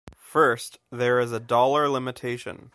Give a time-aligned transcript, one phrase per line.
[0.17, 2.69] First, there is a dollar limitation.